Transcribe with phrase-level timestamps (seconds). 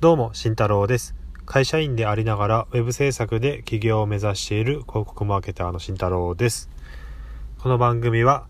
[0.00, 1.14] どうも、慎太郎です。
[1.44, 6.70] 会社員でありながら、ウェブ制作で起業を目指している広告マーケターの慎太郎です。
[7.58, 8.46] この番組は、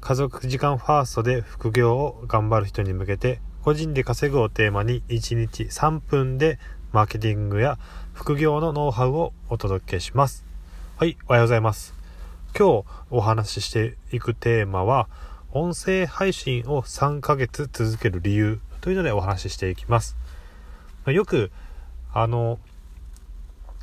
[0.00, 6.58] 家族時間ファーストで副業を頑張る人に向けて、個人で稼ぐをテーマに1日3分で
[6.90, 7.78] マーケティングや
[8.12, 10.44] 副業のノウハウをお届けします。
[10.96, 11.94] はい、おはようございます。
[12.58, 15.08] 今日お話ししていくテーマは、
[15.52, 20.16] 音声配信を3ヶ月続ける理由というのでお話ししていきます。
[21.06, 21.50] よく、
[22.12, 22.58] あの、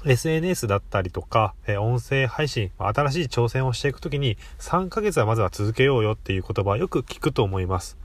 [0.05, 7.97] SNS だったりとか、え音声配信、新しい挑戦をしていくときに、3ヶ月はまずは続けようよっていう言葉はよく聞くと思います。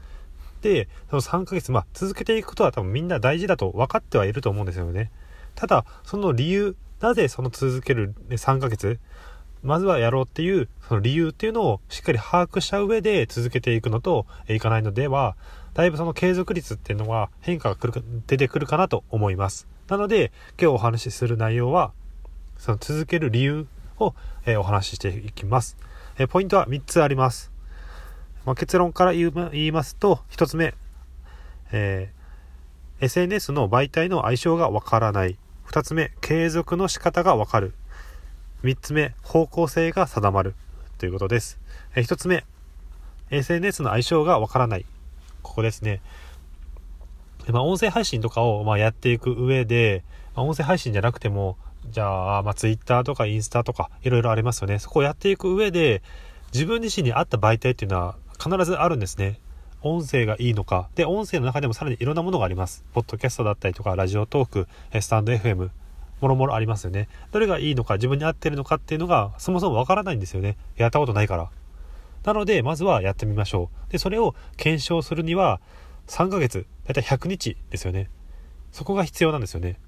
[0.62, 5.10] で、その3ヶ月、まあ、続けていくことは多分みんな大事だと分かってはいると思うんですよね。
[5.54, 8.98] ただ、その理由、なぜその続ける3ヶ月、
[9.62, 15.36] まずはやろうっていう、その理由っていうのをしっかり把握した上で続けていくのといかないのでは、
[15.74, 19.68] だいぶその継続率っていうのは変化が来る出てくるかなと思います。
[19.88, 21.92] なので、今日お話しする内容は、
[22.58, 23.66] その続ける理由
[23.98, 24.14] を、
[24.46, 25.76] えお話ししていきます。
[26.18, 27.52] えポイントは3つあります。
[28.44, 30.74] まあ、結論から言う言いますと、1つ目、
[31.70, 32.22] えー
[33.02, 35.36] SNS の媒体の相性がわからない。
[35.66, 37.74] 2つ目、継続の仕方がわかる。
[38.62, 40.54] 3つ目、方向性が定まる。
[40.98, 41.58] ということです。
[41.96, 42.44] え1つ目、
[43.30, 44.86] SNS の相性がわからない。
[45.42, 46.00] ここですね。
[47.48, 50.04] まあ、音声配信とかをまやっていく上で、
[50.36, 51.56] まあ、音声配信じゃなくても、
[51.90, 54.78] じゃあ、まあ、Twitter とかインスタとかいろいろありますよね。
[54.78, 56.00] そこをやっていく上で、
[56.54, 59.40] 自分自身に合った媒体っていうのは必ずあるんですね。
[59.80, 60.88] 音声がいいのか。
[60.94, 62.84] で、音声の中でもさらにいろんなものがあります。
[62.92, 64.68] ポッドキャストだったりとか、ラジオトーク、
[65.00, 65.70] スタンド FM、
[66.22, 67.08] もろもろありますよね。
[67.32, 70.56] どれがいいのか、自分に合ってるのかっていうのが、そもそもわからないんですよね。
[70.76, 71.50] やったことないから。
[72.24, 73.92] なので、まずはやってみましょう。
[73.92, 75.60] で、それを検証するには、
[76.06, 78.08] 3ヶ月、だいたい100日ですよね。
[78.70, 79.78] そこが必要なんですよね。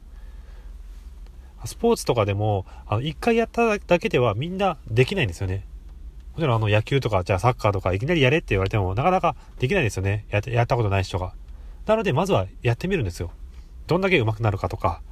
[1.65, 5.65] スポーツとかでも、あの、1回やっただけではみんなできないんですよね。
[6.35, 10.27] もちろんあの野球とか、じゃあサッカーとかいきなりやれって言われても、なかなかできないですよね。
[10.31, 11.33] やっやったことない人が。
[11.87, 13.31] なので、まずはやってみるんですよ。
[13.87, 15.03] どんだけ上手くなるかとか、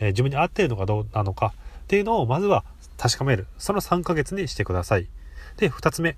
[0.00, 2.64] え自分に合っているのかどうなのかっていうのをまずは
[2.96, 3.46] 確かめる。
[3.58, 5.08] その3ヶ月にしてください。
[5.56, 6.16] で、2つ目。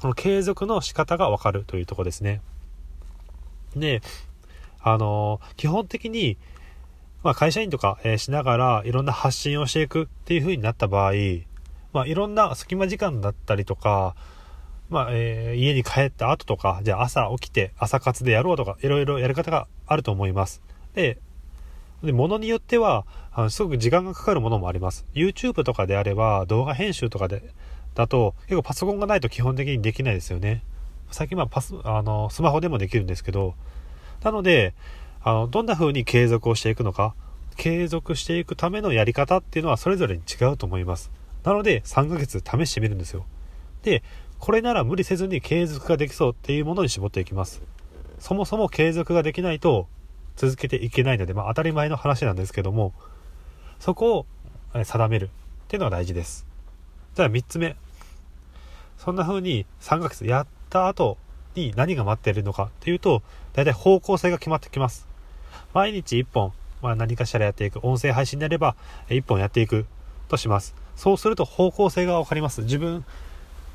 [0.00, 2.40] この継続の仕方がわかるというところですね。
[3.76, 4.00] で、
[4.82, 6.38] あのー基本的に、
[7.22, 11.12] まあ、会社員とか、えーしながらいろんな発信をしていくっていう風になった場合、
[11.92, 14.14] まあ、いろんな隙間時間だったりとか、
[14.88, 20.62] まあ、えー家に帰った後とか、じゃあ朝起きて朝活でやろうとか、いろいろやり方があると思います。
[20.94, 21.18] で、
[22.02, 25.06] で、ものによっては、あのすごく時間がかかるものもあります。
[25.14, 27.42] YouTube とかであれば、動画編集とかで、
[27.94, 30.62] だと、結構パソコンがないと基本的にできないですよね。
[31.10, 33.54] 最近はパス、あの、スマホでもできるんですけど、
[34.22, 34.74] なので、
[35.22, 37.14] あの、どんな風に継続をしていくのか、
[37.56, 41.10] 継続していくためのやり方っていうのはそれぞれに違うと思います。
[41.44, 43.26] なので、3ヶ月試してみるんですよ。
[43.82, 44.02] で、
[44.38, 47.62] これなら無理せずに継続ができそうっていうものに絞っていきます。
[48.18, 49.88] そもそも継続ができないと
[50.40, 52.94] 続けていけないので、まあ当たり前の話なんですけども、
[53.78, 54.26] そこを
[54.82, 55.28] 定めるっ
[55.68, 56.46] ていうのが大事です。
[57.14, 57.76] じゃあ3つ目。
[58.96, 61.18] そんな風に3ヶ月やった後
[61.54, 65.06] に何が待っているのかっていうと、大体方向性が決まってきます。
[65.74, 67.80] 毎日1本、まあ、何かしらやっていく。
[67.82, 68.76] 音声配信であれば
[69.10, 69.84] 1本やっていく
[70.28, 70.74] とします。
[70.96, 72.62] そうすると方向性がわかります。
[72.62, 73.04] 自分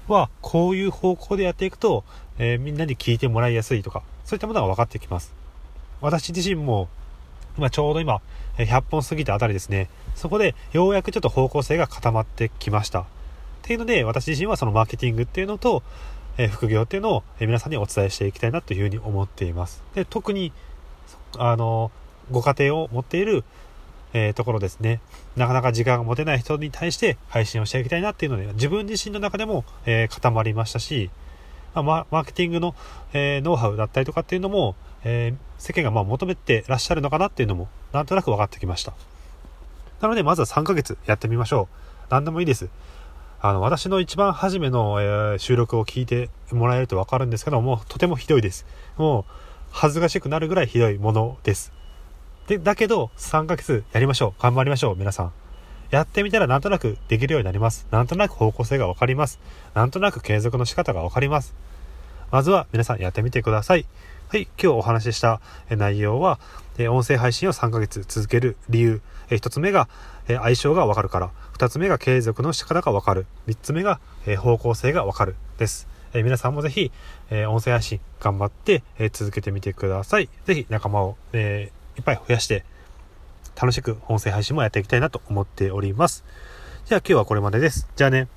[0.07, 2.03] はこういう方向でやっていくと、
[2.39, 5.45] えーみんなに聞いてもらいやすいとか、そういったものが分かってきます。
[6.01, 6.89] 私自身も、
[7.57, 8.21] まあ、ちょうど今、
[8.57, 9.89] 100本過ぎたあたりですね。
[10.15, 13.01] そこでようやくちょっと方向性が固まってきました。
[13.01, 13.05] っ
[13.63, 15.83] ていうので、私自身はそのマーケティングっていうのと、
[16.37, 19.81] え副業っていうのを、皆さんにお伝えしていきたいなというふうに思っています。
[19.95, 20.51] で、特に、
[21.37, 21.91] あの、
[22.31, 23.43] ご家庭を持っている、
[24.13, 25.01] えーところですね。
[25.35, 31.09] なかなか時間が持てない人に対して配信をしていきたいなっていうので、自分自身の中でも、えー固まりましたし、
[31.83, 32.75] マーケティングの、
[33.13, 38.93] えーノウハウだったりとかっていうのも、えー世間がまあ求めてらっしゃるのかなっていうのも、なんとなく分かってきました。
[40.01, 42.07] なので、まずは3ヶ月やってみましょう。
[42.09, 42.69] 何でもいいです。
[43.41, 48.65] あの、私の一番初めの、えー収録を聞いてもらえるとわかるんですけども、とてもひどいです。
[48.97, 49.25] もう、
[49.71, 51.71] 恥ずかしくなるぐらいひどいものです。
[52.47, 54.41] で、だけど、3ヶ月やりましょう。
[54.41, 55.31] 頑張りましょう、皆さん。
[55.95, 57.87] やってみたらなんとなくできるようになります。
[57.89, 59.39] なんとなく方向性がわかります。
[59.73, 61.55] なんとなく継続の仕方がわかります。
[62.31, 63.85] まずは皆さんやってみてください。
[64.27, 65.39] はい、今日お話しした
[65.69, 66.37] 内容は、
[66.89, 69.01] 音声配信を3ヶ月続ける理由。
[69.29, 69.87] 1つ目が、
[70.27, 71.31] 相性がわかるから。
[71.53, 73.25] 2つ目が継続の仕方がわかる。
[73.47, 74.01] 3つ目が、
[74.39, 75.37] 方向性がわかる。
[75.57, 75.87] です。
[76.13, 76.91] 皆さんもぜひ、
[77.47, 78.83] 音声配信頑張って、
[79.13, 80.27] 続けてみてください。
[80.45, 81.67] ぜひ仲間を、い
[82.01, 82.65] っぱい増やして、
[83.55, 86.23] 楽しく音声配信もやっていきたいなと思っております。
[86.85, 87.87] じゃあ今日はこれまでです。
[87.95, 88.27] じゃあね。